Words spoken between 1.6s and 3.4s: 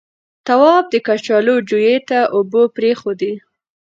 جويې ته اوبه پرېښودې.